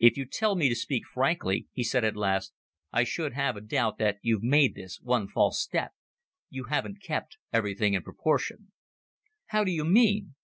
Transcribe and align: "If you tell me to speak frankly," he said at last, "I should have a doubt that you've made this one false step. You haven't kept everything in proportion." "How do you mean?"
"If 0.00 0.16
you 0.16 0.26
tell 0.26 0.56
me 0.56 0.68
to 0.68 0.74
speak 0.74 1.04
frankly," 1.06 1.68
he 1.72 1.84
said 1.84 2.04
at 2.04 2.16
last, 2.16 2.52
"I 2.90 3.04
should 3.04 3.34
have 3.34 3.56
a 3.56 3.60
doubt 3.60 3.98
that 3.98 4.18
you've 4.20 4.42
made 4.42 4.74
this 4.74 5.00
one 5.00 5.28
false 5.28 5.60
step. 5.62 5.92
You 6.48 6.64
haven't 6.64 7.00
kept 7.04 7.36
everything 7.52 7.94
in 7.94 8.02
proportion." 8.02 8.72
"How 9.46 9.62
do 9.62 9.70
you 9.70 9.84
mean?" 9.84 10.34